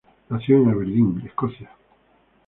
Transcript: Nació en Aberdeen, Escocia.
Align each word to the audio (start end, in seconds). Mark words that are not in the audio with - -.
Nació 0.29 0.57
en 0.63 0.69
Aberdeen, 0.71 1.21
Escocia. 1.27 1.69